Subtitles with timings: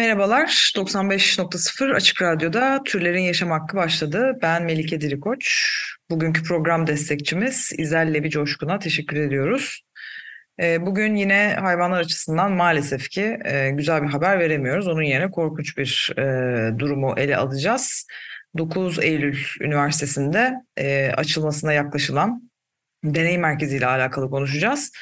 [0.00, 4.38] Merhabalar, 95.0 Açık Radyo'da Türlerin Yaşam Hakkı başladı.
[4.42, 5.66] Ben Melike Dirikoç.
[6.10, 9.80] Bugünkü program destekçimiz İzel Levi Coşkun'a teşekkür ediyoruz.
[10.62, 14.88] Ee, bugün yine hayvanlar açısından maalesef ki e, güzel bir haber veremiyoruz.
[14.88, 18.06] Onun yerine korkunç bir e, durumu ele alacağız.
[18.58, 22.50] 9 Eylül Üniversitesi'nde e, açılmasına yaklaşılan
[23.04, 24.92] deney merkezi ile alakalı konuşacağız.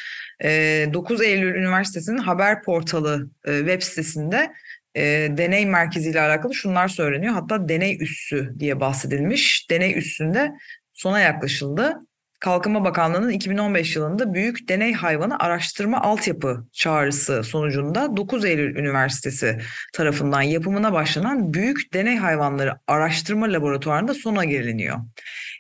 [0.43, 4.53] 9 Eylül Üniversitesi'nin haber portalı web sitesinde
[4.99, 7.35] e, deney merkeziyle alakalı şunlar söyleniyor.
[7.35, 9.71] Hatta deney üssü diye bahsedilmiş.
[9.71, 10.53] Deney üssünde
[10.93, 11.97] sona yaklaşıldı.
[12.41, 19.59] Kalkınma Bakanlığı'nın 2015 yılında Büyük Deney Hayvanı Araştırma Altyapı çağrısı sonucunda 9 Eylül Üniversitesi
[19.95, 24.99] tarafından yapımına başlanan Büyük Deney Hayvanları Araştırma Laboratuvarı'nda sona geliniyor.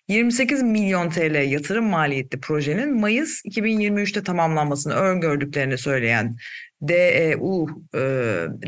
[0.08, 6.36] 28 milyon TL yatırım maliyetli projenin Mayıs 2023'te tamamlanmasını öngördüklerini söyleyen
[6.82, 7.98] DEU e,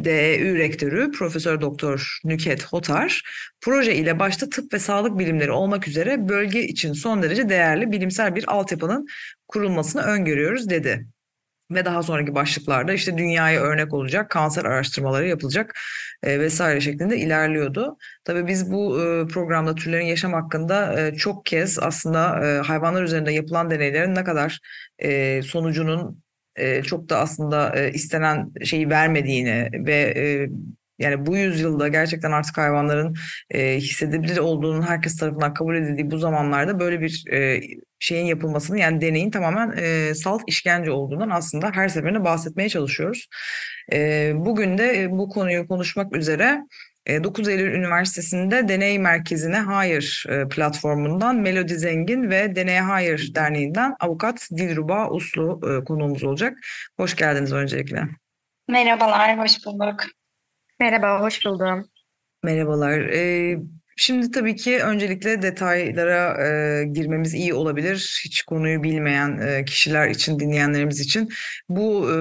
[0.05, 3.22] DEU rektörü Profesör Doktor Nüket Hotar
[3.61, 8.34] proje ile başta tıp ve sağlık bilimleri olmak üzere bölge için son derece değerli bilimsel
[8.34, 9.06] bir altyapının
[9.48, 11.06] kurulmasını öngörüyoruz dedi.
[11.70, 15.78] Ve daha sonraki başlıklarda işte dünyaya örnek olacak kanser araştırmaları yapılacak
[16.22, 17.97] e, vesaire şeklinde ilerliyordu.
[18.25, 23.33] Tabii biz bu e, programda türlerin yaşam hakkında e, çok kez aslında e, hayvanlar üzerinde
[23.33, 24.61] yapılan deneylerin ne kadar
[24.98, 26.22] e, sonucunun
[26.56, 30.48] e, çok da aslında e, istenen şeyi vermediğini ve e,
[30.98, 33.15] yani bu yüzyılda gerçekten artık hayvanların
[33.51, 37.25] e, hissedebilir olduğunun herkes tarafından kabul edildiği bu zamanlarda böyle bir
[37.98, 39.75] şeyin yapılmasını yani deneyin tamamen
[40.12, 43.28] salt işkence olduğundan aslında her seferinde bahsetmeye çalışıyoruz.
[44.34, 46.60] Bugün de bu konuyu konuşmak üzere
[47.09, 53.94] 9 e, Eylül Üniversitesi'nde Deney Merkezi'ne Hayır e, platformundan Melodi Zengin ve Deneye Hayır Derneği'nden
[54.00, 56.59] avukat Dilruba Uslu e, konuğumuz olacak.
[56.97, 58.09] Hoş geldiniz öncelikle.
[58.69, 60.05] Merhabalar, hoş bulduk.
[60.81, 61.84] Merhaba, hoş buldum.
[62.43, 63.00] Merhabalar.
[63.00, 63.59] Ee,
[64.03, 68.21] Şimdi tabii ki öncelikle detaylara e, girmemiz iyi olabilir.
[68.25, 71.28] Hiç konuyu bilmeyen e, kişiler için, dinleyenlerimiz için.
[71.69, 72.15] Bu e,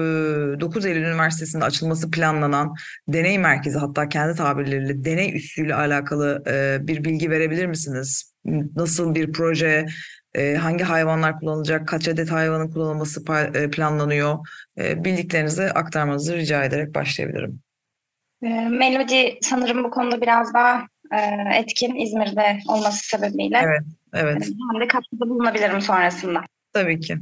[0.60, 2.74] 9 Eylül Üniversitesi'nde açılması planlanan
[3.08, 8.34] deney merkezi hatta kendi tabirleriyle deney üssüyle alakalı e, bir bilgi verebilir misiniz?
[8.76, 9.86] Nasıl bir proje,
[10.34, 13.24] e, hangi hayvanlar kullanılacak, kaç adet hayvanın kullanılması
[13.54, 14.38] e, planlanıyor?
[14.78, 17.60] E, bildiklerinizi aktarmanızı rica ederek başlayabilirim.
[18.42, 20.86] E, Melodi sanırım bu konuda biraz daha
[21.54, 23.58] etkin İzmir'de olması sebebiyle.
[23.64, 23.82] Evet,
[24.14, 24.48] evet.
[24.74, 26.42] Ben de katkıda bulunabilirim sonrasında.
[26.72, 27.18] Tabii ki.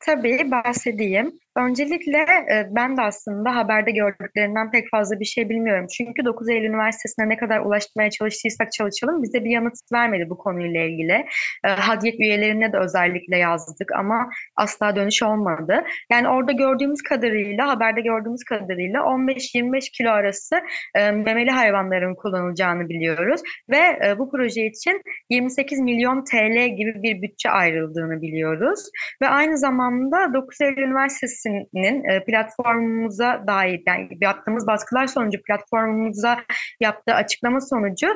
[0.00, 1.32] Tabii bahsedeyim.
[1.58, 2.18] Öncelikle
[2.52, 5.86] e, ben de aslında haberde gördüklerinden pek fazla bir şey bilmiyorum.
[5.96, 10.84] Çünkü 9 Eylül Üniversitesi'ne ne kadar ulaşmaya çalıştıysak çalışalım bize bir yanıt vermedi bu konuyla
[10.84, 11.24] ilgili.
[11.64, 15.84] E, Hadiyet üyelerine de özellikle yazdık ama asla dönüş olmadı.
[16.12, 20.56] Yani orada gördüğümüz kadarıyla, haberde gördüğümüz kadarıyla 15-25 kilo arası
[20.94, 23.40] e, memeli hayvanların kullanılacağını biliyoruz.
[23.70, 28.80] Ve bu proje için 28 milyon TL gibi bir bütçe ayrıldığını biliyoruz.
[29.22, 36.38] Ve aynı zamanda 9 Eylül Üniversitesi Üniversitesi'nin e, platformumuza dair yani yaptığımız baskılar sonucu platformumuza
[36.80, 38.06] yaptığı açıklama sonucu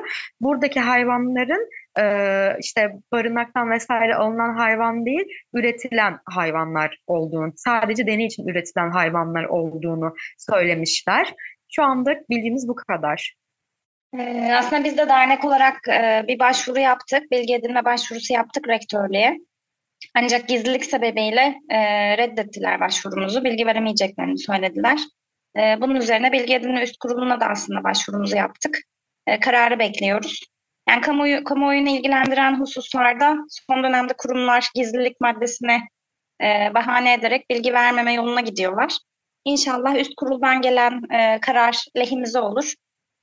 [0.41, 2.05] buradaki hayvanların e,
[2.59, 10.15] işte barınaktan vesaire alınan hayvan değil, üretilen hayvanlar olduğunu, sadece deney için üretilen hayvanlar olduğunu
[10.37, 11.33] söylemişler.
[11.71, 13.35] Şu anda bildiğimiz bu kadar.
[14.19, 15.77] E, aslında biz de dernek olarak
[16.27, 17.31] bir başvuru yaptık.
[17.31, 19.39] Bilgi edinme başvurusu yaptık rektörlüğe.
[20.15, 21.77] Ancak gizlilik sebebiyle e,
[22.17, 23.43] reddettiler başvurumuzu.
[23.43, 24.99] Bilgi veremeyeceklerini söylediler.
[25.57, 28.79] E, bunun üzerine Bilgi Edinme Üst Kurulu'na da aslında başvurumuzu yaptık.
[29.27, 30.39] E, kararı bekliyoruz.
[30.89, 35.81] Yani kamuoyu, kamuoyunu ilgilendiren hususlarda son dönemde kurumlar gizlilik maddesine
[36.41, 38.97] e, bahane ederek bilgi vermeme yoluna gidiyorlar.
[39.45, 42.73] İnşallah üst kuruldan gelen e, karar lehimize olur.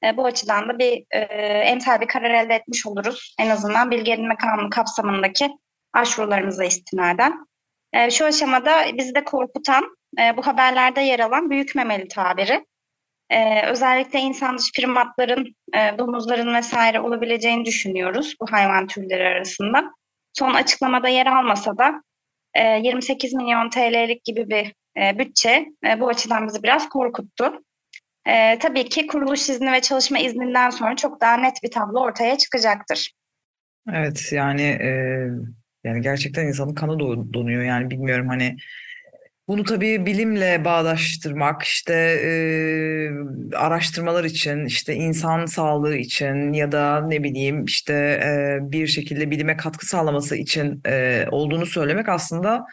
[0.04, 3.34] E, bu açıdan da bir e, entel bir karar elde etmiş oluruz.
[3.38, 5.50] En azından bilgi edinme kanunu kapsamındaki
[5.94, 7.46] başvurularımıza istinaden.
[7.92, 12.66] E, şu aşamada bizi de korkutan e, bu haberlerde yer alan büyük memeli tabiri.
[13.30, 19.92] E, özellikle insan dışı primatların, e, domuzların vesaire olabileceğini düşünüyoruz bu hayvan türleri arasında.
[20.32, 22.02] Son açıklamada yer almasa da
[22.54, 27.62] e, 28 milyon TL'lik gibi bir e, bütçe e, bu açıdan bizi biraz korkuttu.
[28.26, 32.38] E, tabii ki kuruluş izni ve çalışma izninden sonra çok daha net bir tablo ortaya
[32.38, 33.12] çıkacaktır.
[33.92, 34.90] Evet yani e,
[35.84, 36.98] yani gerçekten insanın kanı
[37.34, 38.56] donuyor yani bilmiyorum hani
[39.50, 42.30] bunu tabii bilimle bağdaştırmak, işte e,
[43.56, 47.94] araştırmalar için, işte insan sağlığı için ya da ne bileyim işte
[48.24, 52.64] e, bir şekilde bilime katkı sağlaması için e, olduğunu söylemek aslında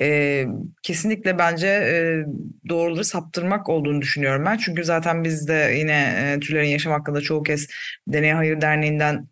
[0.00, 0.46] e,
[0.82, 2.24] kesinlikle bence e,
[2.68, 4.56] doğruları saptırmak olduğunu düşünüyorum ben.
[4.56, 7.66] Çünkü zaten biz de yine e, türlerin yaşam hakkında çoğu kez
[8.08, 9.26] Deney Hayır Derneği'nden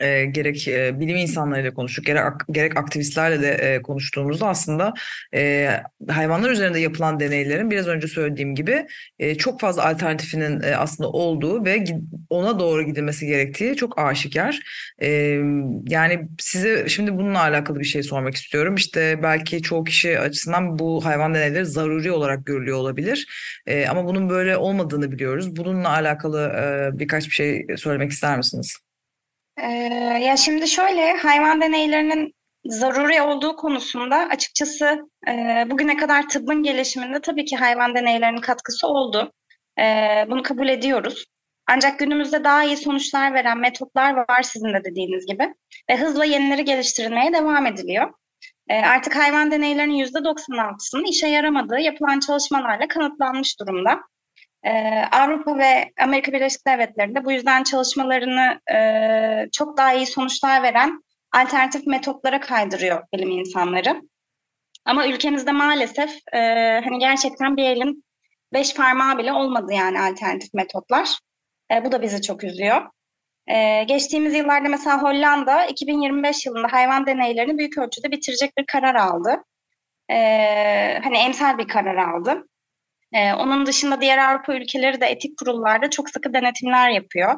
[0.00, 4.94] e, gerek e, bilim insanlarıyla konuştuk, gerek, gerek aktivistlerle de e, konuştuğumuzda aslında
[5.34, 5.70] e,
[6.08, 8.86] hayvanlar üzerinde yapılan deneylerin biraz önce söylediğim gibi
[9.18, 11.84] e, çok fazla alternatifinin e, aslında olduğu ve
[12.30, 14.60] ona doğru gidilmesi gerektiği çok aşikar.
[15.02, 15.08] E,
[15.88, 18.74] yani size şimdi bununla alakalı bir şey sormak istiyorum.
[18.74, 23.26] İşte belki çoğu kişi açısından bu hayvan deneyleri zaruri olarak görülüyor olabilir.
[23.66, 25.56] E, ama bunun böyle olmadığını biliyoruz.
[25.56, 28.85] Bununla alakalı e, birkaç bir şey söylemek ister misiniz?
[29.58, 29.68] Ee,
[30.22, 37.44] ya şimdi şöyle hayvan deneylerinin zaruri olduğu konusunda açıkçası e, bugüne kadar tıbbın gelişiminde tabii
[37.44, 39.32] ki hayvan deneylerinin katkısı oldu.
[39.78, 39.82] E,
[40.30, 41.24] bunu kabul ediyoruz.
[41.68, 45.54] Ancak günümüzde daha iyi sonuçlar veren metotlar var sizin de dediğiniz gibi
[45.90, 48.12] ve hızla yenileri geliştirilmeye devam ediliyor.
[48.68, 54.00] E, artık hayvan deneylerinin %96'sının işe yaramadığı yapılan çalışmalarla kanıtlanmış durumda.
[54.66, 61.02] Ee, Avrupa ve Amerika Birleşik Devletleri'nde bu yüzden çalışmalarını e, çok daha iyi sonuçlar veren
[61.32, 64.02] alternatif metotlara kaydırıyor bilim insanları.
[64.84, 66.38] Ama ülkemizde maalesef e,
[66.84, 68.04] hani gerçekten bir elin
[68.52, 71.18] beş parmağı bile olmadı yani alternatif metotlar.
[71.72, 72.82] E, bu da bizi çok üzüyor.
[73.86, 79.44] Geçtiğimiz yıllarda mesela Hollanda 2025 yılında hayvan deneylerini büyük ölçüde bitirecek bir karar aldı.
[80.10, 80.16] E,
[81.04, 82.46] hani emsal bir karar aldı.
[83.12, 87.34] Ee, onun dışında diğer Avrupa ülkeleri de etik kurullarda çok sıkı denetimler yapıyor.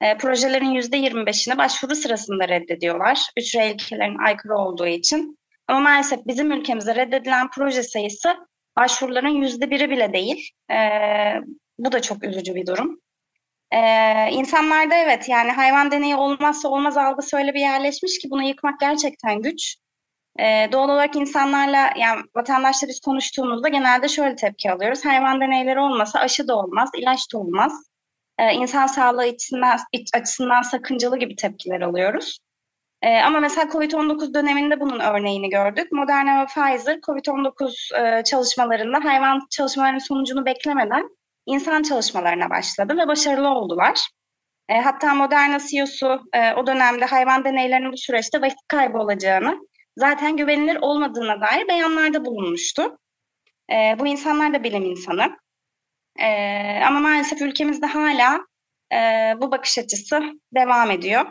[0.00, 3.20] Ee, projelerin %25'ini başvuru sırasında reddediyorlar.
[3.36, 5.38] Üç R ilkelerin aykırı olduğu için.
[5.68, 8.36] Ama maalesef bizim ülkemizde reddedilen proje sayısı
[8.76, 10.50] başvuruların %1'i bile değil.
[10.70, 11.34] Ee,
[11.78, 13.00] bu da çok üzücü bir durum.
[13.72, 18.80] Ee, insanlarda evet yani hayvan deneyi olmazsa olmaz algısı öyle bir yerleşmiş ki bunu yıkmak
[18.80, 19.76] gerçekten güç.
[20.40, 25.04] Ee, doğal olarak insanlarla yani vatandaşla biz konuştuğumuzda genelde şöyle tepki alıyoruz.
[25.04, 27.72] Hayvan deneyleri olmasa aşı da olmaz, ilaç da olmaz.
[28.38, 29.78] Ee, insan sağlığı açısından,
[30.14, 32.38] açısından sakıncalı gibi tepkiler alıyoruz.
[33.02, 35.92] Ee, ama mesela COVID-19 döneminde bunun örneğini gördük.
[35.92, 41.08] Moderna ve Pfizer COVID-19 e, çalışmalarında hayvan çalışmalarının sonucunu beklemeden
[41.46, 44.08] insan çalışmalarına başladı ve başarılı oldular.
[44.68, 49.67] E, hatta Moderna CEO'su e, o dönemde hayvan deneylerinin bu süreçte vakit kaybı olacağını
[49.98, 52.98] zaten güvenilir olmadığına dair beyanlarda bulunmuştu.
[53.72, 55.36] E, bu insanlar da bilim insanı.
[56.18, 56.28] E,
[56.86, 58.40] ama maalesef ülkemizde hala
[58.92, 58.98] e,
[59.40, 60.22] bu bakış açısı
[60.54, 61.24] devam ediyor.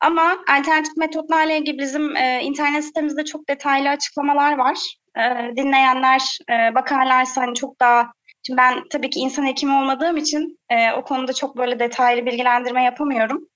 [0.00, 4.78] Ama alternatif metotlarla ilgili bizim e, internet sitemizde çok detaylı açıklamalar var.
[5.16, 8.12] E, dinleyenler e, bakarlarsa hani çok daha
[8.46, 12.84] Şimdi ben tabii ki insan hekimi olmadığım için e, o konuda çok böyle detaylı bilgilendirme
[12.84, 13.48] yapamıyorum.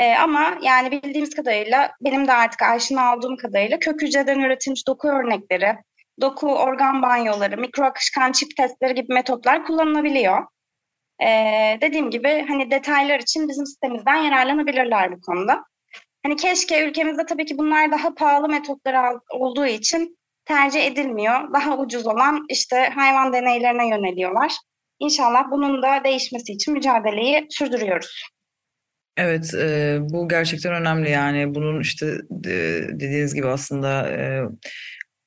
[0.00, 5.08] E, ama yani bildiğimiz kadarıyla benim de artık aşina olduğum kadarıyla kök hücreden üretilmiş doku
[5.08, 5.76] örnekleri,
[6.20, 10.46] doku organ banyoları, mikro akışkan çip testleri gibi metotlar kullanılabiliyor.
[11.22, 15.64] Ee, dediğim gibi hani detaylar için bizim sitemizden yararlanabilirler bu konuda.
[16.22, 21.52] Hani keşke ülkemizde tabii ki bunlar daha pahalı metotlar olduğu için tercih edilmiyor.
[21.54, 24.52] Daha ucuz olan işte hayvan deneylerine yöneliyorlar.
[24.98, 28.39] İnşallah bunun da değişmesi için mücadeleyi sürdürüyoruz.
[29.22, 31.10] Evet, e, bu gerçekten önemli.
[31.10, 32.06] Yani bunun işte
[32.46, 34.42] e, dediğiniz gibi aslında e,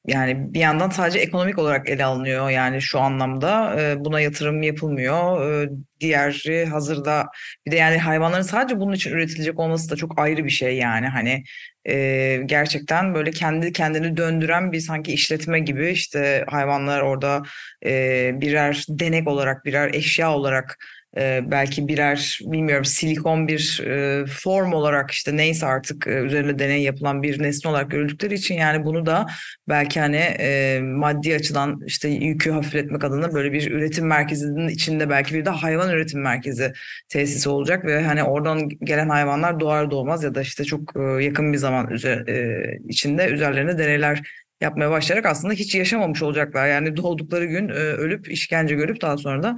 [0.07, 3.81] yani bir yandan sadece ekonomik olarak ele alınıyor yani şu anlamda.
[3.81, 5.51] E, buna yatırım yapılmıyor.
[5.63, 5.69] E,
[5.99, 7.27] diğeri hazırda
[7.65, 11.07] bir de yani hayvanların sadece bunun için üretilecek olması da çok ayrı bir şey yani.
[11.07, 11.43] Hani
[11.85, 17.43] e, gerçekten böyle kendi kendini döndüren bir sanki işletme gibi işte hayvanlar orada
[17.85, 20.77] e, birer denek olarak birer eşya olarak
[21.17, 26.83] e, belki birer bilmiyorum silikon bir e, form olarak işte neyse artık e, üzerinde deney
[26.83, 29.25] yapılan bir nesne olarak görüldükleri için yani bunu da
[29.69, 35.35] belki hani e, maddi açıdan işte yükü hafifletmek adına böyle bir üretim merkezinin içinde belki
[35.35, 36.73] bir de hayvan üretim merkezi
[37.09, 41.53] tesisi olacak ve hani oradan gelen hayvanlar doğar doğmaz ya da işte çok e, yakın
[41.53, 44.21] bir zaman üzer, e, içinde üzerlerine deneyler
[44.63, 46.67] yapmaya başlayarak aslında hiç yaşamamış olacaklar.
[46.67, 49.55] Yani doğdukları gün e, ölüp işkence görüp daha sonra da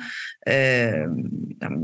[0.47, 0.53] e,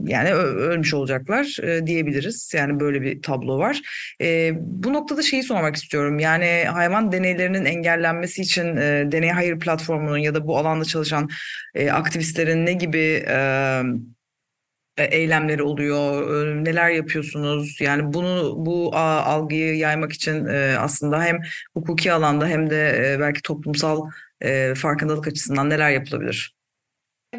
[0.06, 2.54] yani ölmüş olacaklar e, diyebiliriz.
[2.56, 3.82] Yani böyle bir tablo var.
[4.22, 6.20] E, bu noktada şeyi sormak istiyorum.
[6.20, 11.30] Yani hayvan deneylerinin engellenmesi için e, Deney Hayır platformunun ya da bu alanda çalışan
[11.75, 13.82] e, aktivistlerin ne gibi e,
[14.98, 16.32] eylemleri oluyor?
[16.48, 17.82] E, neler yapıyorsunuz?
[17.82, 21.40] Yani bunu bu algıyı yaymak için e, aslında hem
[21.74, 24.10] hukuki alanda hem de belki toplumsal
[24.76, 26.56] farkındalık açısından neler yapılabilir?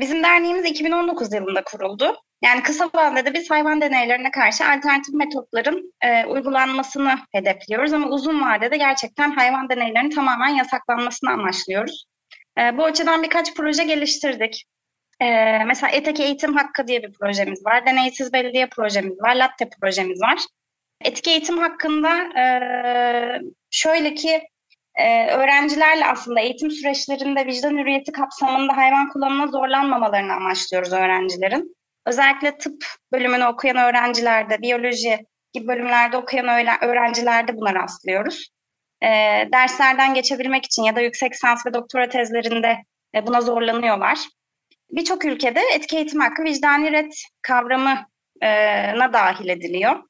[0.00, 2.14] Bizim derneğimiz 2019 yılında kuruldu.
[2.42, 8.76] Yani kısa vadede biz hayvan deneylerine karşı alternatif metotların e, uygulanmasını hedefliyoruz ama uzun vadede
[8.76, 12.04] gerçekten hayvan deneylerinin tamamen yasaklanmasını amaçlıyoruz.
[12.58, 14.64] E, bu açıdan birkaç proje geliştirdik.
[15.22, 17.86] E, mesela Etek Eğitim Hakkı diye bir projemiz var.
[17.86, 19.34] Deneysiz Belediye projemiz var.
[19.34, 20.38] Latte projemiz var.
[21.04, 22.44] Etik eğitim hakkında e,
[23.70, 24.42] şöyle ki
[24.94, 31.76] e, öğrencilerle aslında eğitim süreçlerinde vicdan hürriyeti kapsamında hayvan kullanımına zorlanmamalarını amaçlıyoruz öğrencilerin.
[32.06, 36.48] Özellikle tıp bölümünü okuyan öğrencilerde, biyoloji gibi bölümlerde okuyan
[36.82, 38.48] öğrencilerde buna rastlıyoruz.
[39.02, 39.08] E,
[39.52, 42.76] derslerden geçebilmek için ya da yüksek lisans ve doktora tezlerinde
[43.14, 44.18] e, buna zorlanıyorlar.
[44.92, 50.02] Birçok ülkede etki eğitim hakkı vicdani ret kavramına dahil ediliyor.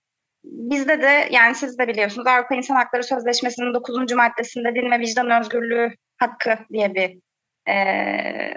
[0.44, 4.12] Bizde de yani siz de biliyorsunuz Avrupa İnsan Hakları Sözleşmesi'nin 9.
[4.12, 7.18] maddesinde din ve vicdan özgürlüğü hakkı diye bir
[7.72, 7.74] e,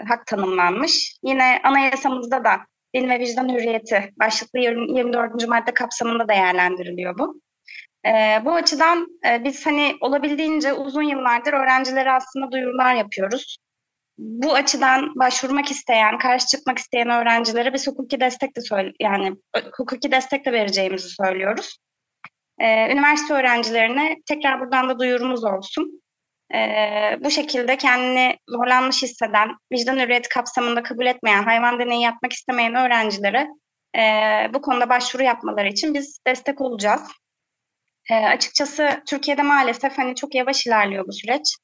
[0.07, 1.17] hak tanımlanmış.
[1.23, 2.57] Yine anayasamızda da
[2.95, 5.47] din ve vicdan hürriyeti başlıklı 24.
[5.47, 7.41] madde kapsamında değerlendiriliyor bu.
[8.05, 13.57] E, bu açıdan e, biz hani olabildiğince uzun yıllardır öğrencilere aslında duyurular yapıyoruz.
[14.17, 19.33] Bu açıdan başvurmak isteyen, karşı çıkmak isteyen öğrencilere bir hukuki destek de söyle yani
[19.77, 21.77] hukuki destek de vereceğimizi söylüyoruz.
[22.59, 26.01] Ee, üniversite öğrencilerine tekrar buradan da duyurumuz olsun.
[26.55, 32.75] Ee, bu şekilde kendini zorlanmış hisseden, vicdan hürriyeti kapsamında kabul etmeyen, hayvan deneyi yapmak istemeyen
[32.75, 33.47] öğrencilere
[33.97, 34.01] e,
[34.53, 37.01] bu konuda başvuru yapmaları için biz destek olacağız.
[38.11, 41.55] E, açıkçası Türkiye'de maalesef hani çok yavaş ilerliyor bu süreç.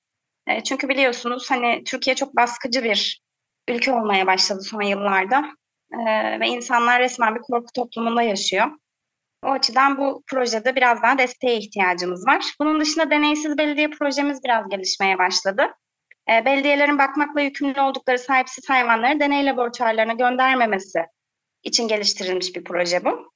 [0.47, 3.21] E, çünkü biliyorsunuz hani Türkiye çok baskıcı bir
[3.69, 5.45] ülke olmaya başladı son yıllarda.
[5.93, 8.67] E, ve insanlar resmen bir korku toplumunda yaşıyor.
[9.43, 12.45] O açıdan bu projede biraz daha desteğe ihtiyacımız var.
[12.59, 15.67] Bunun dışında deneysiz belediye projemiz biraz gelişmeye başladı.
[16.29, 20.99] E, belediyelerin bakmakla yükümlü oldukları sahipsiz hayvanları deney laboratuvarlarına göndermemesi
[21.63, 23.31] için geliştirilmiş bir proje bu.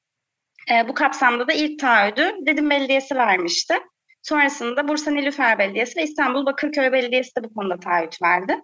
[0.72, 3.74] E, bu kapsamda da ilk taahhüdü Dedim Belediyesi vermişti.
[4.26, 8.62] Sonrasında Bursa Nilüfer Belediyesi ve İstanbul Bakırköy Belediyesi de bu konuda taahhüt verdi.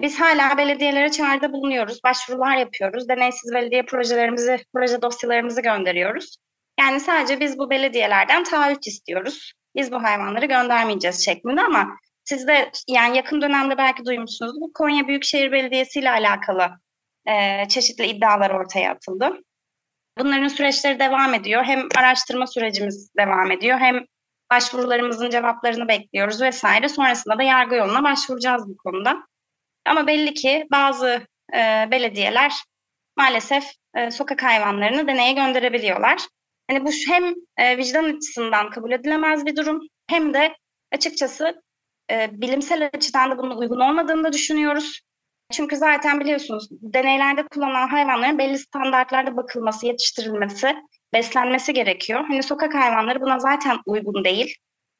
[0.00, 6.36] Biz hala belediyelere çağrıda bulunuyoruz, başvurular yapıyoruz, deneysiz belediye projelerimizi, proje dosyalarımızı gönderiyoruz.
[6.80, 9.52] Yani sadece biz bu belediyelerden taahhüt istiyoruz.
[9.76, 15.08] Biz bu hayvanları göndermeyeceğiz şeklinde ama siz de yani yakın dönemde belki duymuşsunuz bu Konya
[15.08, 16.70] Büyükşehir Belediyesi ile alakalı
[17.26, 19.42] e, çeşitli iddialar ortaya atıldı.
[20.18, 21.64] Bunların süreçleri devam ediyor.
[21.64, 24.04] Hem araştırma sürecimiz devam ediyor hem
[24.52, 26.88] başvurularımızın cevaplarını bekliyoruz vesaire.
[26.88, 29.26] Sonrasında da yargı yoluna başvuracağız bu konuda.
[29.86, 32.52] Ama belli ki bazı e, belediyeler
[33.16, 33.64] maalesef
[33.96, 36.26] e, sokak hayvanlarını deneye gönderebiliyorlar.
[36.70, 40.56] Hani bu hem e, vicdan açısından kabul edilemez bir durum hem de
[40.92, 41.62] açıkçası
[42.10, 45.00] e, bilimsel açıdan da bunun uygun olmadığını da düşünüyoruz.
[45.52, 50.76] Çünkü zaten biliyorsunuz deneylerde kullanılan hayvanların belli standartlarda bakılması, yetiştirilmesi,
[51.14, 52.24] beslenmesi gerekiyor.
[52.28, 54.54] Hani sokak hayvanları buna zaten uygun değil.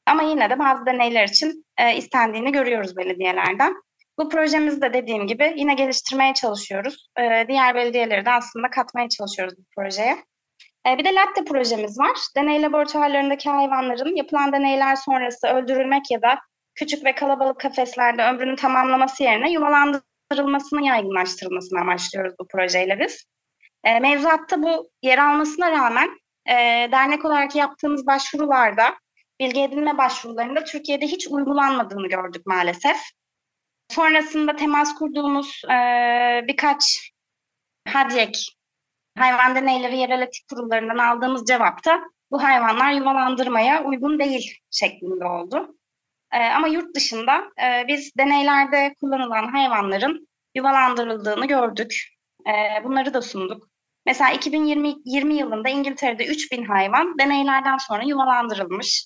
[0.05, 3.73] Ama yine de bazı deneyler için e, istendiğini görüyoruz belediyelerden.
[4.17, 7.07] Bu projemizi de dediğim gibi yine geliştirmeye çalışıyoruz.
[7.19, 10.17] E, diğer belediyeleri de aslında katmaya çalışıyoruz bu projeye.
[10.87, 12.17] E, bir de latte projemiz var.
[12.35, 16.39] Deney laboratuvarlarındaki hayvanların yapılan deneyler sonrası öldürülmek ya da
[16.75, 23.25] küçük ve kalabalık kafeslerde ömrünü tamamlaması yerine yuvalandırılmasını yaygınlaştırılmasını amaçlıyoruz bu projeyle biz.
[23.83, 26.09] E, mevzuatta bu yer almasına rağmen
[26.45, 26.53] e,
[26.91, 28.95] dernek olarak yaptığımız başvurularda
[29.39, 32.97] bilgi edinme başvurularında Türkiye'de hiç uygulanmadığını gördük maalesef.
[33.89, 35.75] Sonrasında temas kurduğumuz e,
[36.47, 37.11] birkaç
[37.87, 38.37] HADYEK
[39.17, 45.77] hayvan deneyleri yerel etik kurullarından aldığımız cevapta bu hayvanlar yuvalandırmaya uygun değil şeklinde oldu.
[46.31, 52.09] E, ama yurt dışında e, biz deneylerde kullanılan hayvanların yuvalandırıldığını gördük.
[52.47, 53.72] E, bunları da sunduk.
[54.05, 59.05] Mesela 2020 20 yılında İngiltere'de 3000 hayvan deneylerden sonra yuvalandırılmış.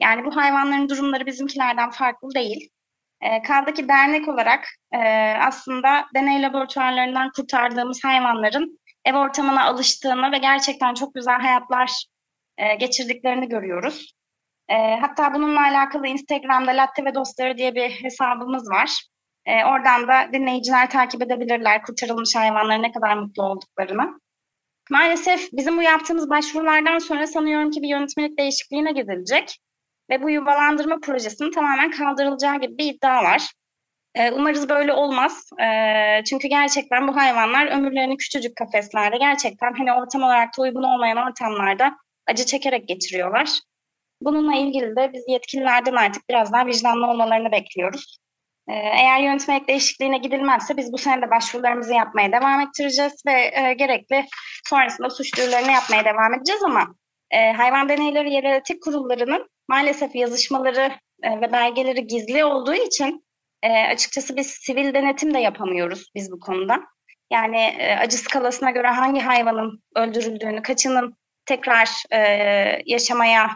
[0.00, 2.70] Yani bu hayvanların durumları bizimkilerden farklı değil.
[3.20, 4.98] E, kaldı ki dernek olarak e,
[5.40, 12.04] aslında deney laboratuvarlarından kurtardığımız hayvanların ev ortamına alıştığını ve gerçekten çok güzel hayatlar
[12.58, 14.12] e, geçirdiklerini görüyoruz.
[14.68, 19.02] E, hatta bununla alakalı Instagram'da Latte ve Dostları diye bir hesabımız var.
[19.46, 24.21] E, oradan da dinleyiciler takip edebilirler kurtarılmış hayvanların ne kadar mutlu olduklarını.
[24.90, 29.58] Maalesef bizim bu yaptığımız başvurulardan sonra sanıyorum ki bir yönetmelik değişikliğine gidilecek
[30.10, 33.52] ve bu yuvalandırma projesinin tamamen kaldırılacağı gibi bir iddia var.
[34.14, 35.50] E, umarız böyle olmaz.
[35.60, 41.16] E, çünkü gerçekten bu hayvanlar ömürlerini küçücük kafeslerde gerçekten hani ortam olarak da uygun olmayan
[41.16, 41.96] ortamlarda
[42.26, 43.60] acı çekerek geçiriyorlar.
[44.20, 48.21] Bununla ilgili de biz yetkililerden artık biraz daha vicdanlı olmalarını bekliyoruz.
[48.68, 53.74] Ee, eğer yönetmelik değişikliğine gidilmezse biz bu sene de başvurularımızı yapmaya devam ettireceğiz ve e,
[53.74, 54.26] gerekli
[54.68, 56.94] sonrasında suç duyurularını yapmaya devam edeceğiz ama
[57.30, 60.92] e, hayvan deneyleri yerel etik kurullarının maalesef yazışmaları
[61.22, 63.24] e, ve belgeleri gizli olduğu için
[63.62, 66.80] e, açıkçası biz sivil denetim de yapamıyoruz biz bu konuda.
[67.32, 71.14] Yani e, acı skalasına göre hangi hayvanın öldürüldüğünü, kaçının
[71.46, 72.18] tekrar e,
[72.86, 73.50] yaşamaya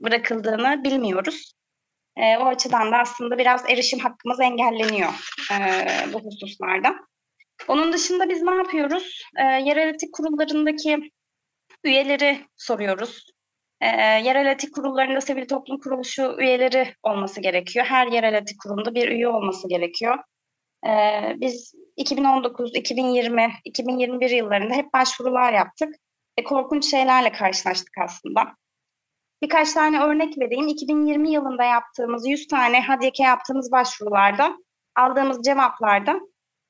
[0.00, 1.57] bırakıldığını bilmiyoruz.
[2.18, 5.10] E, o açıdan da aslında biraz erişim hakkımız engelleniyor
[5.52, 6.94] e, bu hususlarda.
[7.68, 9.22] Onun dışında biz ne yapıyoruz?
[9.36, 11.10] E, yerel etik kurullarındaki
[11.84, 13.30] üyeleri soruyoruz.
[13.80, 17.86] E, yerel etik kurullarında sivil toplum kuruluşu üyeleri olması gerekiyor.
[17.86, 20.18] Her yerel etik kurumda bir üye olması gerekiyor.
[20.86, 20.90] E,
[21.36, 25.94] biz 2019, 2020, 2021 yıllarında hep başvurular yaptık
[26.38, 28.54] ve korkunç şeylerle karşılaştık aslında.
[29.42, 30.68] Birkaç tane örnek vereyim.
[30.68, 34.56] 2020 yılında yaptığımız 100 tane HADYEK'e yaptığımız başvurularda
[34.96, 36.20] aldığımız cevaplarda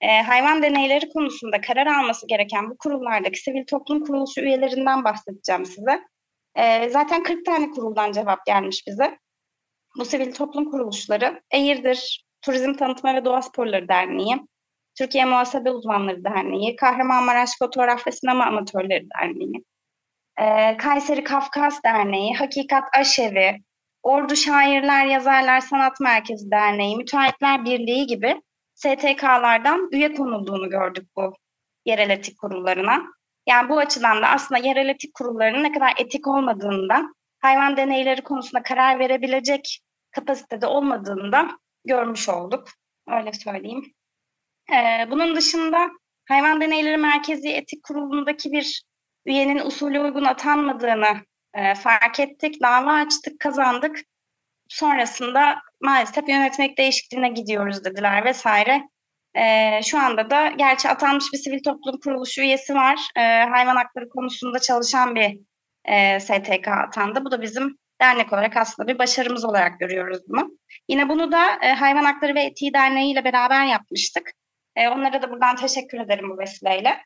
[0.01, 6.03] e, hayvan deneyleri konusunda karar alması gereken bu kurullardaki sivil toplum kuruluşu üyelerinden bahsedeceğim size.
[6.55, 9.19] E, zaten 40 tane kuruldan cevap gelmiş bize.
[9.99, 14.37] Bu sivil toplum kuruluşları EİR'dir, Turizm Tanıtma ve Doğa Sporları Derneği,
[14.95, 19.65] Türkiye Muhasebe Uzmanları Derneği, Kahramanmaraş Fotoğraf ve Sinema Amatörleri Derneği,
[20.38, 23.59] e, Kayseri Kafkas Derneği, Hakikat Aşevi,
[24.02, 28.42] Ordu Şairler Yazarlar Sanat Merkezi Derneği, Müteahhitler Birliği gibi
[28.75, 31.33] STK'lardan üye konulduğunu gördük bu
[31.85, 33.02] yerel etik kurullarına.
[33.47, 37.02] Yani bu açıdan da aslında yerel etik kurullarının ne kadar etik olmadığında,
[37.40, 39.80] hayvan deneyleri konusunda karar verebilecek
[40.11, 41.49] kapasitede olmadığını da
[41.85, 42.68] görmüş olduk.
[43.09, 43.85] Öyle söyleyeyim.
[44.73, 45.90] Ee, bunun dışında
[46.28, 48.83] Hayvan Deneyleri Merkezi Etik Kurulu'ndaki bir
[49.27, 51.23] üyenin usulü uygun atanmadığını
[51.55, 52.63] e, fark ettik.
[52.63, 54.00] Dava açtık, kazandık.
[54.69, 58.83] Sonrasında maalesef yönetmek değişikliğine gidiyoruz dediler vesaire.
[59.35, 62.99] E, şu anda da gerçi atanmış bir sivil toplum kuruluşu üyesi var.
[63.17, 65.39] E, hayvan hakları konusunda çalışan bir
[65.85, 67.25] e, STK atandı.
[67.25, 70.59] Bu da bizim dernek olarak aslında bir başarımız olarak görüyoruz bunu.
[70.89, 74.31] Yine bunu da e, Hayvan Hakları ve Etiği Derneği ile beraber yapmıştık.
[74.76, 76.97] E, onlara da buradan teşekkür ederim bu vesileyle.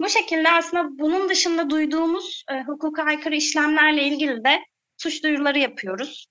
[0.00, 4.60] Bu şekilde aslında bunun dışında duyduğumuz e, hukuka aykırı işlemlerle ilgili de
[4.96, 6.26] suç duyuruları yapıyoruz.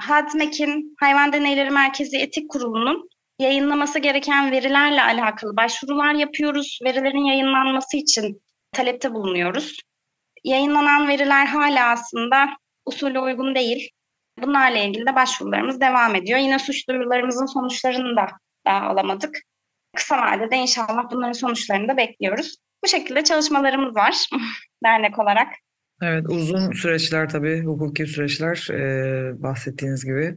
[0.00, 6.78] HADMEK'in Hayvan Deneyleri Merkezi Etik Kurulu'nun yayınlaması gereken verilerle alakalı başvurular yapıyoruz.
[6.84, 8.42] Verilerin yayınlanması için
[8.72, 9.76] talepte bulunuyoruz.
[10.44, 12.46] Yayınlanan veriler hala aslında
[12.86, 13.90] usulü uygun değil.
[14.42, 16.38] Bunlarla ilgili de başvurularımız devam ediyor.
[16.38, 18.26] Yine suç duyurularımızın sonuçlarını da
[18.66, 19.38] daha alamadık.
[19.96, 22.56] Kısa vadede inşallah bunların sonuçlarını da bekliyoruz.
[22.86, 24.28] Bu şekilde çalışmalarımız var
[24.84, 25.48] dernek olarak.
[26.02, 30.34] Evet uzun süreçler tabii hukuki süreçler e, bahsettiğiniz gibi.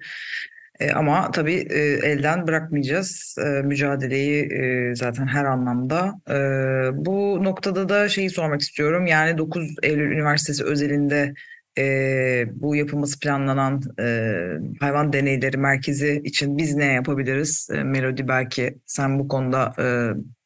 [0.80, 6.14] E, ama tabii e, elden bırakmayacağız e, mücadeleyi e, zaten her anlamda.
[6.30, 6.36] E,
[7.06, 9.08] bu noktada da şeyi sormak istiyorum.
[9.08, 11.34] Yani 9 Eylül Üniversitesi özelinde
[11.78, 14.06] e, bu yapılması planlanan e,
[14.80, 17.70] hayvan deneyleri merkezi için biz ne yapabiliriz?
[17.74, 19.86] E, Melody belki sen bu konuda e,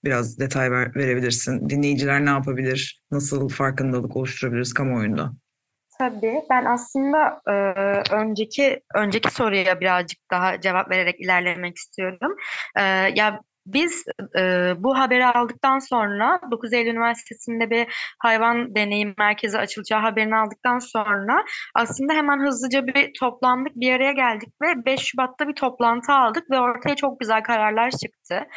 [0.04, 1.70] biraz detay ver, verebilirsin.
[1.70, 3.02] Dinleyiciler ne yapabilir?
[3.12, 5.32] Nasıl farkındalık oluşturabiliriz kamuoyunda?
[6.00, 7.54] Tabii ben aslında e,
[8.16, 12.36] önceki önceki soruya birazcık daha cevap vererek ilerlemek istiyorum.
[12.76, 12.82] E,
[13.16, 14.04] ya biz
[14.38, 17.88] e, bu haberi aldıktan sonra 9 Eylül Üniversitesi'nde bir
[18.20, 21.46] hayvan deneyim merkezi açılacağı haberini aldıktan sonra
[21.76, 26.60] aslında hemen hızlıca bir toplandık, bir araya geldik ve 5 Şubat'ta bir toplantı aldık ve
[26.60, 28.48] ortaya çok güzel kararlar çıktı.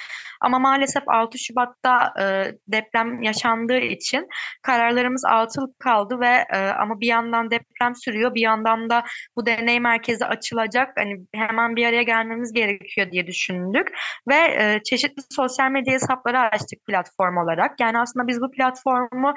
[0.40, 4.28] Ama maalesef 6 Şubat'ta e, deprem yaşandığı için
[4.62, 9.04] kararlarımız atıl kaldı ve e, ama bir yandan deprem sürüyor, bir yandan da
[9.36, 10.92] bu deney merkezi açılacak.
[10.96, 13.88] Hani hemen bir araya gelmemiz gerekiyor diye düşündük
[14.28, 17.80] ve e, çeşitli sosyal medya hesapları açtık platform olarak.
[17.80, 19.34] Yani aslında biz bu platformu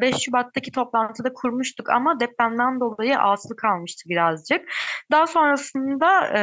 [0.00, 4.60] 5 e, Şubat'taki toplantıda kurmuştuk ama depremden dolayı asılı kalmıştı birazcık.
[5.12, 6.40] Daha sonrasında e,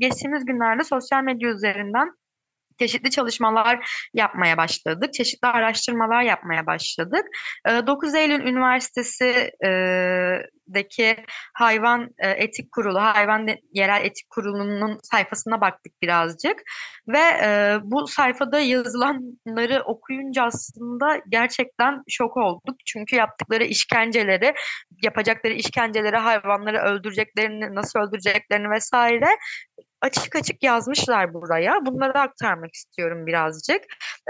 [0.00, 2.21] geçtiğimiz günlerde sosyal medya üzerinden
[2.82, 5.14] çeşitli çalışmalar yapmaya başladık.
[5.14, 7.24] Çeşitli araştırmalar yapmaya başladık.
[7.68, 11.16] 9 Eylül Üniversitesi'deki
[11.54, 16.62] hayvan etik kurulu, hayvan yerel etik kurulunun sayfasına baktık birazcık.
[17.08, 17.20] Ve
[17.82, 22.76] bu sayfada yazılanları okuyunca aslında gerçekten şok olduk.
[22.86, 24.54] Çünkü yaptıkları işkenceleri,
[25.02, 29.28] yapacakları işkenceleri, hayvanları öldüreceklerini, nasıl öldüreceklerini vesaire
[30.02, 31.86] açık açık yazmışlar buraya.
[31.86, 33.82] Bunları aktarmak istiyorum birazcık.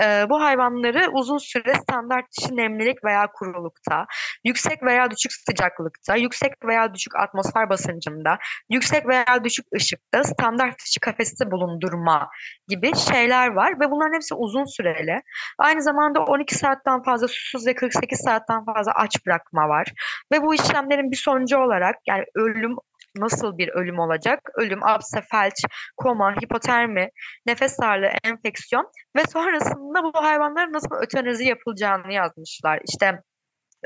[0.02, 4.06] E, bu hayvanları uzun süre standart dışı nemlilik veya kurulukta,
[4.44, 8.38] yüksek veya düşük sıcaklıkta, yüksek veya düşük atmosfer basıncında,
[8.70, 12.28] yüksek veya düşük ışıkta standart dışı kafeste bulundurma
[12.68, 15.22] gibi şeyler var ve bunların hepsi uzun süreli.
[15.58, 19.92] Aynı zamanda 12 saatten fazla susuz ve 48 saatten fazla aç bırakma var.
[20.32, 22.76] Ve bu işlemlerin bir sonucu olarak yani ölüm
[23.16, 24.40] nasıl bir ölüm olacak?
[24.54, 25.64] Ölüm, apse, felç,
[25.96, 27.08] koma, hipotermi,
[27.46, 32.80] nefes darlığı, enfeksiyon ve sonrasında bu hayvanların nasıl ötenazi yapılacağını yazmışlar.
[32.88, 33.22] İşte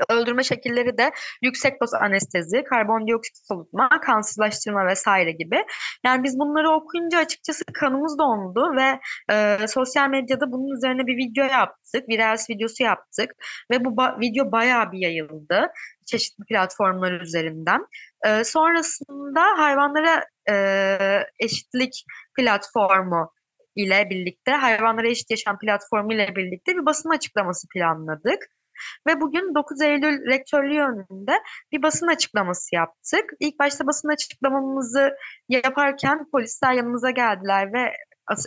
[0.09, 1.11] Öldürme şekilleri de
[1.41, 5.65] yüksek doz anestezi, karbondioksit solutma, kansızlaştırma vesaire gibi.
[6.05, 8.99] Yani biz bunları okuyunca açıkçası kanımız dondu ve
[9.33, 13.31] e, sosyal medyada bunun üzerine bir video yaptık, bir Reels videosu yaptık
[13.71, 15.67] ve bu ba- video bayağı bir yayıldı
[16.05, 17.85] çeşitli platformlar üzerinden.
[18.25, 20.55] E, sonrasında hayvanlara e,
[21.39, 22.05] eşitlik
[22.37, 23.31] platformu
[23.75, 28.39] ile birlikte, hayvanlara eşit yaşam platformu ile birlikte bir basın açıklaması planladık.
[29.07, 31.31] Ve bugün 9 Eylül rektörlüğü önünde
[31.71, 33.23] bir basın açıklaması yaptık.
[33.39, 35.17] İlk başta basın açıklamamızı
[35.49, 37.93] yaparken polisler yanımıza geldiler ve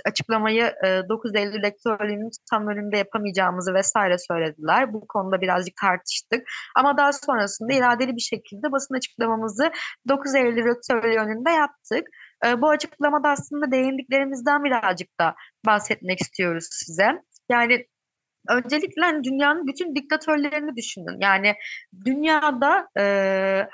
[0.05, 0.75] açıklamayı
[1.09, 4.93] 9 Eylül rektörlüğünün tam önünde yapamayacağımızı vesaire söylediler.
[4.93, 6.49] Bu konuda birazcık tartıştık.
[6.77, 9.71] Ama daha sonrasında iradeli bir şekilde basın açıklamamızı
[10.09, 12.09] 9 Eylül rektörlüğü önünde yaptık.
[12.59, 15.35] Bu açıklamada aslında değindiklerimizden birazcık da
[15.67, 17.23] bahsetmek istiyoruz size.
[17.51, 17.87] Yani
[18.49, 21.21] öncelikle hani dünyanın bütün diktatörlerini düşünün.
[21.21, 21.55] Yani
[22.05, 23.03] dünyada e,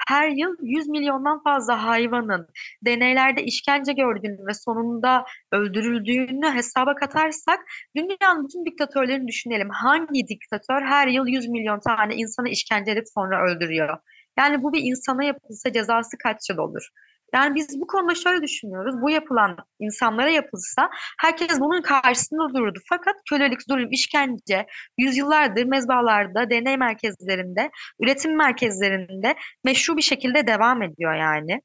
[0.09, 2.49] her yıl 100 milyondan fazla hayvanın
[2.83, 7.59] deneylerde işkence gördüğünü ve sonunda öldürüldüğünü hesaba katarsak
[7.97, 9.69] dünyanın bütün diktatörlerini düşünelim.
[9.71, 13.99] Hangi diktatör her yıl 100 milyon tane insanı işkence edip sonra öldürüyor?
[14.39, 16.89] Yani bu bir insana yapılsa cezası kaç yıl olur?
[17.35, 18.95] Yani biz bu konuda şöyle düşünüyoruz.
[19.03, 22.79] Bu yapılan insanlara yapılsa herkes bunun karşısında dururdu.
[22.89, 24.67] Fakat kölelik, zulüm, işkence
[24.99, 29.35] yüzyıllardır mezbalarda, deney merkezlerinde, üretim merkezlerinde
[29.65, 31.61] meşru bir şekilde devam ediyor yani.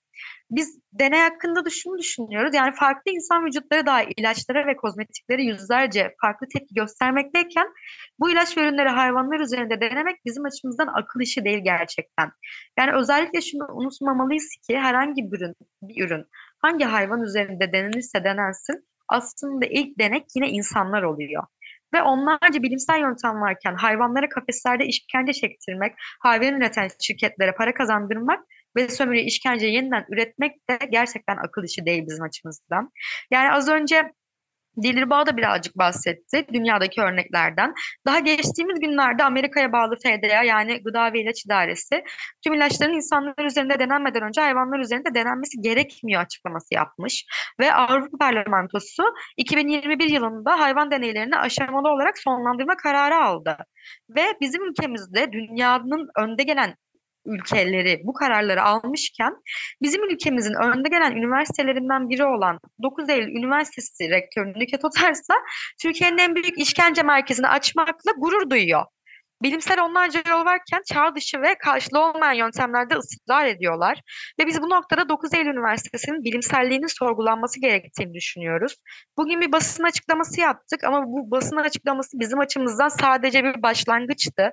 [0.51, 2.55] Biz deney hakkında da şunu düşünüyoruz.
[2.55, 7.67] Yani farklı insan vücutları dahi ilaçlara ve kozmetiklere yüzlerce farklı tepki göstermekteyken
[8.19, 12.31] bu ilaç ve ürünleri hayvanlar üzerinde denemek bizim açımızdan akıl işi değil gerçekten.
[12.79, 16.25] Yani özellikle şunu unutmamalıyız ki herhangi bir ürün, bir ürün
[16.61, 21.43] hangi hayvan üzerinde denenirse denensin aslında ilk denek yine insanlar oluyor.
[21.93, 28.89] Ve onlarca bilimsel yöntem varken hayvanlara kafeslerde işkence çektirmek, hayvan üreten şirketlere para kazandırmak ve
[28.89, 32.91] sömürü işkence yeniden üretmek de gerçekten akıl işi değil bizim açımızdan.
[33.31, 34.11] Yani az önce
[34.81, 37.73] Dilruba da birazcık bahsetti dünyadaki örneklerden.
[38.05, 42.03] Daha geçtiğimiz günlerde Amerika'ya bağlı FDA yani Gıda ve İlaç İdaresi
[42.43, 47.25] tüm ilaçların insanlar üzerinde denenmeden önce hayvanlar üzerinde denenmesi gerekmiyor açıklaması yapmış.
[47.59, 49.03] Ve Avrupa Parlamentosu
[49.37, 53.57] 2021 yılında hayvan deneylerini aşamalı olarak sonlandırma kararı aldı.
[54.09, 56.75] Ve bizim ülkemizde dünyanın önde gelen
[57.25, 59.33] ülkeleri bu kararları almışken
[59.81, 65.33] bizim ülkemizin önde gelen üniversitelerinden biri olan 9 Eylül Üniversitesi rektörü Nüket Otarsa
[65.81, 68.85] Türkiye'nin en büyük işkence merkezini açmakla gurur duyuyor.
[69.43, 74.01] Bilimsel onlarca yol varken çağ dışı ve karşılığı olmayan yöntemlerde ısrar ediyorlar.
[74.39, 78.75] Ve biz bu noktada 9 Eylül Üniversitesi'nin bilimselliğinin sorgulanması gerektiğini düşünüyoruz.
[79.17, 84.51] Bugün bir basın açıklaması yaptık ama bu basın açıklaması bizim açımızdan sadece bir başlangıçtı.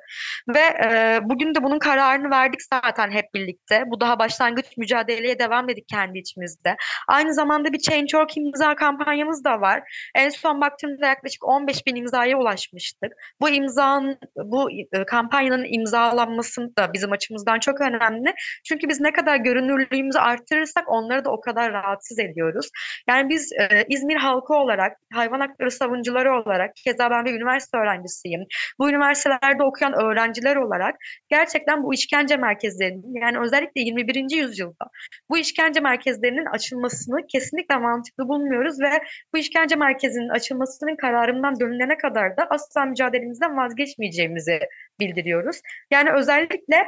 [0.49, 3.85] Ve e, bugün de bunun kararını verdik zaten hep birlikte.
[3.87, 6.77] Bu daha başlangıç mücadeleye devam edik kendi içimizde.
[7.09, 9.83] Aynı zamanda bir Change.org imza kampanyamız da var.
[10.15, 13.13] En son baktığımda yaklaşık 15 bin imzaya ulaşmıştık.
[13.41, 14.71] Bu imzanın, bu
[15.07, 18.35] kampanyanın imzalanması da bizim açımızdan çok önemli.
[18.65, 22.69] Çünkü biz ne kadar görünürlüğümüzü arttırırsak onları da o kadar rahatsız ediyoruz.
[23.09, 28.41] Yani biz e, İzmir halkı olarak, hayvan hakları savunucuları olarak, keza ben bir üniversite öğrencisiyim.
[28.79, 30.95] Bu üniversitelerde okuyan öğrenciler olarak
[31.29, 34.37] gerçekten bu işkence merkezlerinin yani özellikle 21.
[34.37, 34.85] yüzyılda
[35.31, 38.91] bu işkence merkezlerinin açılmasını kesinlikle mantıklı bulmuyoruz ve
[39.35, 44.61] bu işkence merkezinin açılmasının kararından dönülene kadar da asla mücadelemizden vazgeçmeyeceğimizi
[45.01, 45.61] bildiriyoruz.
[45.91, 46.85] Yani özellikle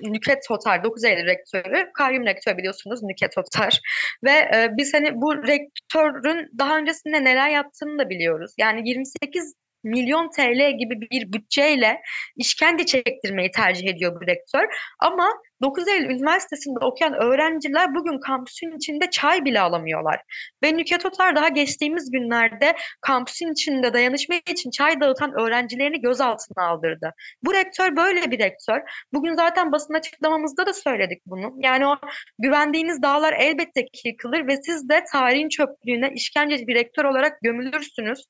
[0.00, 3.80] Nüket Totar, 9 Eylül rektörü, kayyum rektör biliyorsunuz Nüket Totar.
[4.24, 8.52] Ve e, biz hani bu rektörün daha öncesinde neler yaptığını da biliyoruz.
[8.58, 12.00] Yani 28 milyon TL gibi bir bütçeyle
[12.36, 14.64] işkence çektirmeyi tercih ediyor bu rektör.
[14.98, 15.28] Ama
[15.62, 20.20] 9 Eylül Üniversitesi'nde okuyan öğrenciler bugün kampüsün içinde çay bile alamıyorlar.
[20.64, 27.14] Ve Nüket Otar daha geçtiğimiz günlerde kampüsün içinde dayanışma için çay dağıtan öğrencilerini gözaltına aldırdı.
[27.42, 28.80] Bu rektör böyle bir rektör.
[29.12, 31.54] Bugün zaten basın açıklamamızda da söyledik bunu.
[31.58, 31.96] Yani o
[32.38, 38.24] güvendiğiniz dağlar elbette ki yıkılır ve siz de tarihin çöplüğüne işkenceci bir rektör olarak gömülürsünüz.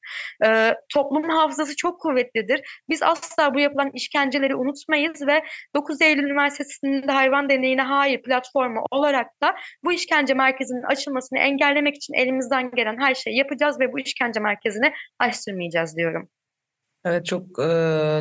[0.47, 2.83] Ee, toplumun hafızası çok kuvvetlidir.
[2.89, 5.43] Biz asla bu yapılan işkenceleri unutmayız ve
[5.75, 9.55] 9 Eylül Üniversitesi'nde hayvan deneyine hayır platformu olarak da
[9.85, 14.93] bu işkence merkezinin açılmasını engellemek için elimizden gelen her şeyi yapacağız ve bu işkence merkezini
[15.19, 16.29] açtırmayacağız diyorum.
[17.05, 17.67] Evet çok e,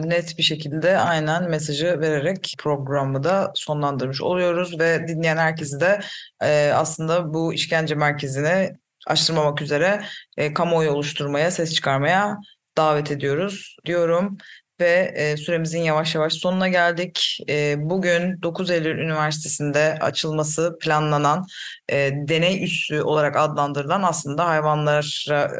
[0.03, 5.99] net bir şekilde aynen mesajı vererek programı da sonlandırmış oluyoruz ve dinleyen herkesi de
[6.43, 8.69] e, aslında bu işkence merkezini
[9.07, 10.01] açtırmamak üzere
[10.37, 12.37] e, kamuoyu oluşturmaya, ses çıkarmaya
[12.77, 14.37] davet ediyoruz diyorum
[14.81, 17.37] ve e, süremizin yavaş yavaş sonuna geldik.
[17.49, 21.45] E, bugün 9 Eylül Üniversitesi'nde açılması planlanan
[21.91, 25.01] e, deney üssü olarak adlandırılan aslında hayvanlara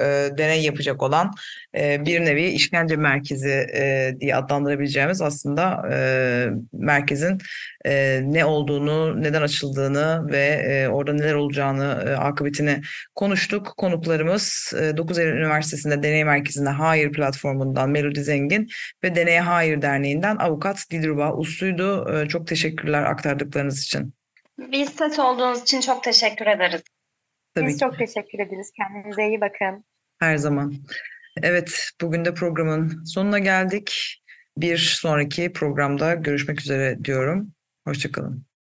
[0.02, 1.32] e, deney yapacak olan
[1.78, 7.38] e, bir nevi işkence merkezi e, diye adlandırabileceğimiz aslında e, merkezin
[7.86, 12.82] e, ne olduğunu, neden açıldığını ve e, orada neler olacağını, e, akıbetini
[13.16, 13.74] konuştuk.
[13.78, 18.68] Konuklarımız e, 9 Eylül Üniversitesi'nde Deney Merkezi'nde Hayır platformundan Melodi Zengin
[19.12, 22.14] ve Deneye Hayır Derneği'nden avukat Dilruba Uslu'ydu.
[22.14, 24.14] E, çok teşekkürler aktardıklarınız için.
[24.58, 26.82] Biz ses olduğunuz için çok teşekkür ederiz.
[27.56, 27.80] Tabii Biz ki.
[27.80, 28.72] çok teşekkür ederiz.
[28.78, 29.86] Kendinize iyi bakın.
[30.20, 30.74] Her zaman.
[31.44, 34.18] Evet, bugün de programın sonuna geldik.
[34.58, 37.54] Bir sonraki programda görüşmek üzere diyorum.
[37.88, 38.46] Hoşçakalın.